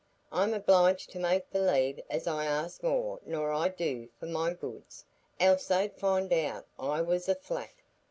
I'm 0.31 0.55
obliged 0.55 1.11
to 1.11 1.19
make 1.19 1.51
believe 1.51 1.99
as 2.09 2.25
I 2.25 2.45
ask 2.45 2.81
more 2.81 3.19
nor 3.23 3.51
I 3.51 3.67
do 3.69 4.09
for 4.19 4.25
my 4.25 4.51
goods, 4.51 5.05
else 5.39 5.67
they'd 5.67 5.93
find 5.93 6.33
out 6.33 6.65
I 6.79 7.03
was 7.03 7.29
a 7.29 7.35
flat. 7.35 7.69